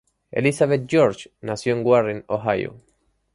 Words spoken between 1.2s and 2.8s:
nació en Warren, Ohio.